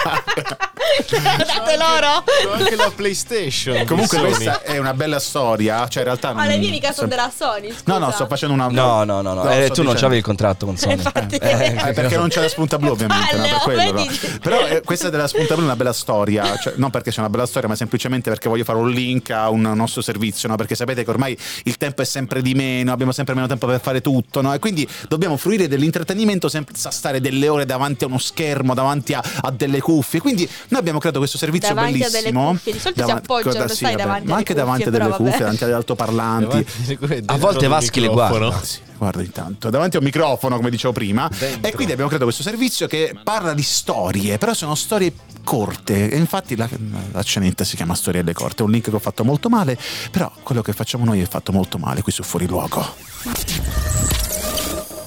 [1.10, 2.24] Date loro!
[2.44, 3.84] C'ho anche la PlayStation.
[3.86, 7.08] Comunque questa è una bella storia, cioè in realtà Ma le non- mie mica sono
[7.08, 7.70] della Sony.
[7.72, 7.82] Scusa.
[7.86, 9.44] No, no, sto facendo una No, no, no, no.
[9.44, 10.94] No, Eh, tu non dicendo- avevi il contratto con Sony.
[10.94, 11.36] Infatti.
[11.38, 14.06] Eh, perché non c'è la spunta blu ovviamente, no, per quello?
[14.42, 17.30] Però eh, questa della spunta blu è una bella storia, cioè, non perché c'è una
[17.30, 20.56] bella storia, ma semplicemente perché voglio fare un link a un nostro servizio, no?
[20.56, 23.80] perché sapete che ormai il tempo è sempre di meno, abbiamo sempre meno tempo per
[23.82, 24.54] fare tutto, no?
[24.54, 29.24] e quindi dobbiamo fruire dell'intrattenimento senza stare delle ore davanti a uno schermo, davanti a,
[29.42, 30.20] a delle cuffie.
[30.20, 32.50] Quindi noi abbiamo creato questo servizio Davanti a delle bellissimo.
[32.52, 35.16] cuffie, di solito si Davanti- appoggiano, guarda, sai, davanti ma anche davanti a cuffie, delle
[35.16, 36.66] cuffie, davanti agli altoparlanti.
[36.98, 38.60] Davanti A volte Vaschi le guarda.
[38.98, 41.30] Guarda intanto, davanti a un microfono, come dicevo prima.
[41.62, 46.10] E quindi abbiamo creato questo servizio che parla di storie, però sono storie corte.
[46.10, 46.70] E infatti la,
[47.12, 48.64] la cenetta si chiama Storielle Corte.
[48.64, 49.78] È un link che ho fatto molto male,
[50.12, 52.84] però quello che facciamo noi è fatto molto male qui su Fuori Luogo.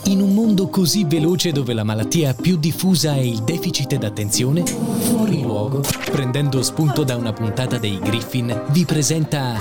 [0.05, 5.43] In un mondo così veloce dove la malattia più diffusa è il deficit d'attenzione, Fuori
[5.43, 9.59] Luogo, prendendo spunto da una puntata dei Griffin, vi presenta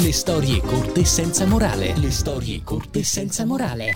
[0.00, 1.92] Le storie corte senza morale.
[1.96, 3.92] Le storie corte senza morale.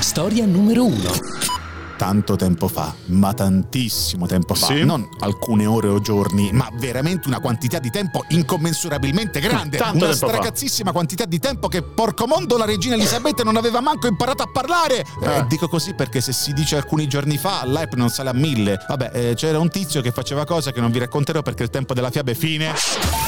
[0.00, 1.65] Storia numero 1.
[1.96, 4.84] Tanto tempo fa, ma tantissimo tempo fa, Sì?
[4.84, 9.78] non alcune ore o giorni, ma veramente una quantità di tempo incommensurabilmente grande.
[9.78, 10.92] Tanto una tempo fa.
[10.92, 15.04] quantità di tempo che porco mondo la regina Elisabetta non aveva manco imparato a parlare.
[15.22, 18.78] Eh, dico così perché se si dice alcuni giorni fa, l'hype non sale a mille.
[18.86, 21.94] Vabbè, eh, c'era un tizio che faceva cose che non vi racconterò perché il tempo
[21.94, 22.74] della fiaba è fine.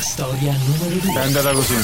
[0.01, 1.13] Storia numero 2.
[1.15, 1.75] È andata così.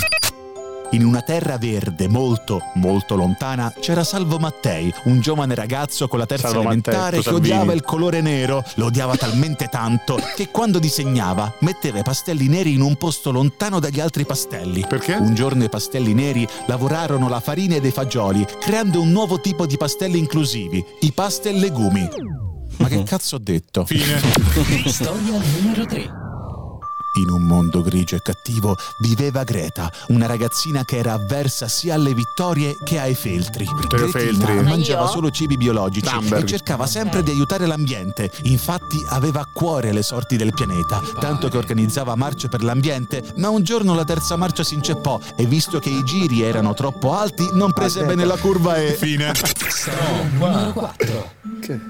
[0.94, 6.24] In una terra verde molto, molto lontana c'era Salvo Mattei, un giovane ragazzo con la
[6.24, 7.52] terza Salvo elementare tu che Salvini.
[7.52, 8.62] odiava il colore nero.
[8.74, 13.80] Lo odiava talmente tanto che quando disegnava metteva i pastelli neri in un posto lontano
[13.80, 14.86] dagli altri pastelli.
[14.88, 15.14] Perché?
[15.14, 19.66] Un giorno i pastelli neri lavorarono la farina ed i fagioli, creando un nuovo tipo
[19.66, 22.08] di pastelli inclusivi, i pastel legumi.
[22.76, 23.84] Ma che cazzo ho detto?
[23.84, 24.20] Fine.
[24.86, 26.23] Storia numero 3.
[27.16, 32.12] In un mondo grigio e cattivo viveva Greta, una ragazzina che era avversa sia alle
[32.12, 33.68] vittorie che ai feltri.
[33.72, 34.68] Vittorio Gretina Feltri.
[34.68, 36.42] mangiava solo cibi biologici Thunberg.
[36.42, 38.32] e cercava sempre di aiutare l'ambiente.
[38.44, 43.48] Infatti aveva a cuore le sorti del pianeta, tanto che organizzava marce per l'ambiente, ma
[43.48, 47.48] un giorno la terza marcia si inceppò e visto che i giri erano troppo alti
[47.52, 48.92] non prese bene la curva e...
[48.94, 49.30] Fine.
[50.32, 51.32] Numero 4.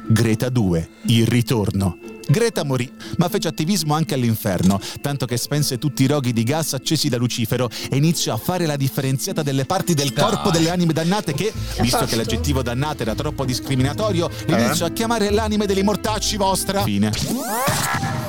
[0.06, 1.96] Greta 2, il ritorno.
[2.26, 6.72] Greta morì, ma fece attivismo anche all'inferno, tanto che spense tutti i roghi di gas
[6.72, 10.92] accesi da Lucifero e iniziò a fare la differenziata delle parti del corpo delle anime
[10.92, 16.36] dannate che, visto che l'aggettivo dannata era troppo discriminatorio, iniziò a chiamare l'anime degli mortacci
[16.36, 16.82] vostra.
[16.82, 17.12] Fine.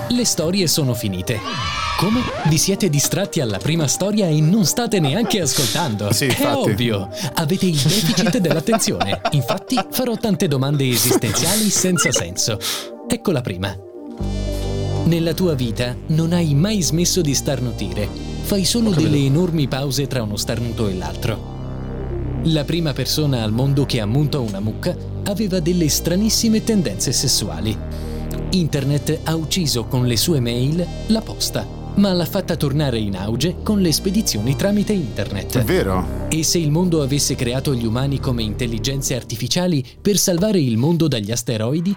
[0.09, 1.39] Le storie sono finite.
[1.97, 2.21] Come?
[2.47, 6.11] Vi siete distratti alla prima storia e non state neanche ascoltando?
[6.11, 6.69] Sì, È infatti.
[6.69, 9.21] ovvio, avete il deficit dell'attenzione.
[9.31, 12.59] Infatti farò tante domande esistenziali senza senso.
[13.07, 13.75] Ecco la prima.
[15.05, 18.07] Nella tua vita non hai mai smesso di starnutire.
[18.41, 21.53] Fai solo delle enormi pause tra uno starnuto e l'altro.
[22.45, 27.77] La prima persona al mondo che ha munto una mucca aveva delle stranissime tendenze sessuali.
[28.51, 33.57] Internet ha ucciso con le sue mail la posta, ma l'ha fatta tornare in auge
[33.63, 35.57] con le spedizioni tramite internet.
[35.59, 36.27] È vero?
[36.29, 41.07] E se il mondo avesse creato gli umani come intelligenze artificiali per salvare il mondo
[41.07, 41.95] dagli asteroidi?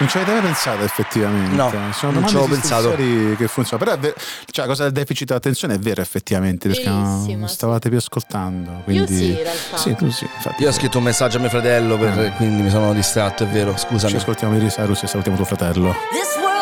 [0.00, 1.56] Non ci avete mai pensato effettivamente?
[1.56, 2.94] No, Sono non ci avevo pensato.
[2.94, 3.78] che funzionano.
[3.78, 4.14] Però è ver-
[4.50, 7.54] cioè, la cosa del deficit d'attenzione è vera effettivamente, perché non Verissima, sì.
[7.54, 8.82] stavate più ascoltando.
[8.84, 9.12] Quindi...
[9.16, 9.76] sì, in realtà.
[9.76, 10.62] Sì, tu sì, infatti.
[10.62, 12.32] Io ho scritto un messaggio a mio fratello, per- Eh.
[12.36, 14.12] quindi mi sono distratto, è vero, scusami.
[14.12, 15.92] Ci ascoltiamo Miley Cyrus e salutiamo tuo fratello.
[16.12, 16.57] This world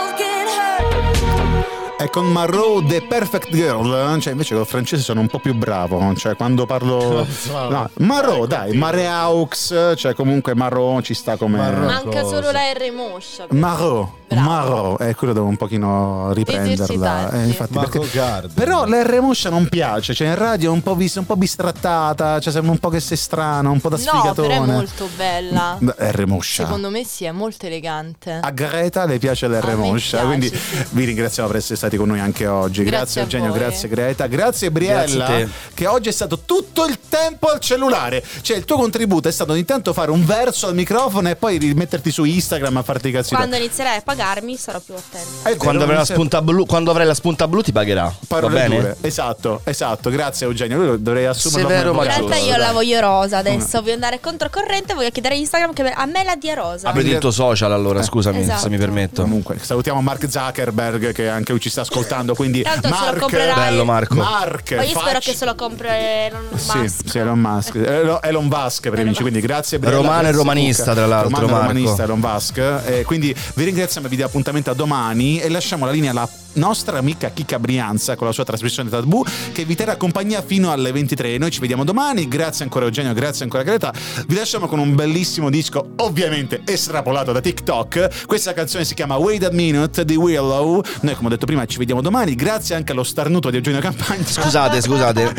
[1.99, 6.15] E con Marot The Perfect Girl, cioè invece col francese sono un po' più bravo,
[6.15, 7.27] cioè quando parlo...
[7.49, 11.57] No, Marot, dai, Mareaux, cioè comunque Marot ci sta come...
[11.57, 13.47] Manca solo la R moscia.
[13.49, 14.49] Marot, Bravo.
[14.49, 17.31] Marot, e quello devo un pochino riprenderla.
[17.33, 18.49] Eh, infatti, perché-.
[18.55, 22.41] Però l'R moscia non piace, cioè in radio è un po', vis- un po' bistrattata,
[22.41, 24.49] cioè sembra un po' che sei strano, un po' da No, sfigatone.
[24.49, 25.77] però è molto bella.
[25.79, 26.65] Beh, R moscia.
[26.65, 28.41] Secondo me sì, è molto elegante.
[28.43, 30.85] A Greta le piace l'R A me moscia, piace, quindi sì.
[30.91, 32.83] vi ringraziamo per essere stati con noi anche oggi.
[32.83, 33.59] Grazie, Grazie Eugenio, voi.
[33.59, 38.25] grazie Greta, grazie Briella che oggi è stato tutto il tempo al cellulare.
[38.41, 41.59] Cioè il tuo contributo è stato ogni tanto fare un verso al microfono e poi
[41.59, 43.35] rimetterti su Instagram a farti i cazzi.
[43.35, 45.29] Quando inizierai a pagarmi sarò più attenta.
[45.43, 48.13] È vero, Quando avrai, la spunta blu, quando avrai la spunta blu ti pagherà.
[48.27, 48.77] Parole Va bene?
[48.77, 48.97] dure.
[49.03, 50.11] Esatto, esatto.
[50.11, 50.77] Grazie Eugenio.
[50.79, 52.59] Lui dovrei assumerlo Severo, come ma In realtà io dai.
[52.59, 56.35] la voglio rosa adesso, voglio andare controcorrente, voglio chiedere a Instagram che a me la
[56.37, 56.89] dia rosa.
[56.89, 58.61] Apri il tuo social allora, scusami Esatto.
[58.63, 59.23] se mi permetto.
[59.23, 62.35] Comunque, salutiamo Mark Zuckerberg che anche lui ci sta ascoltando.
[62.35, 63.55] Quindi, Tanto se lo Mark, comprerai.
[63.55, 64.15] Bello Marco.
[64.15, 67.09] Mark, Poi io spero facci- che se lo compri Elon Sì, Musk.
[67.11, 67.75] sì, Elon Musk.
[67.77, 71.47] Elon, Elon Musk per i amici, quindi grazie Briella, Romano e romanista, tra l'altro, Romano
[71.47, 71.67] e Marco.
[71.69, 72.59] romanista Elon Musk.
[72.87, 76.29] Eh, quindi vi ringraziamo e vi diamo appuntamento a domani e lasciamo la linea alla
[76.55, 80.93] nostra amica Chica Brianza con la sua trasmissione Tabù che vi terrà compagnia fino alle
[80.93, 81.39] 23.
[81.39, 82.29] Noi ci vediamo domani.
[82.29, 83.93] Grazie ancora Eugenio, grazie ancora Greta.
[84.27, 88.27] Vi lasciamo con un bellissimo disco, ovviamente estrapolato da TikTok.
[88.27, 90.81] Questa canzone si chiama Wait a Minute di Willow.
[91.01, 92.35] Noi come ho detto prima ci vediamo domani.
[92.35, 94.25] Grazie anche allo starnuto di Eugenio Campagna.
[94.25, 95.35] Scusate, scusate.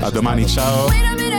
[0.00, 0.86] A domani, ciao.
[0.86, 1.29] Wait a minute.